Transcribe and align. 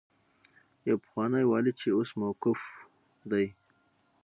يو 0.87 0.95
پخوانی 1.03 1.43
والي 1.47 1.71
چې 1.79 1.87
اوس 1.95 2.09
موقوف 2.21 2.61
دی. 3.31 3.45